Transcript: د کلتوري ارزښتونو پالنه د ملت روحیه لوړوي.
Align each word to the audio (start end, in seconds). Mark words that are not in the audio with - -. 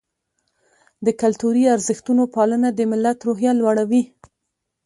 د 1.05 1.07
کلتوري 1.21 1.63
ارزښتونو 1.75 2.23
پالنه 2.35 2.69
د 2.73 2.79
ملت 2.91 3.17
روحیه 3.27 3.51
لوړوي. 3.59 4.03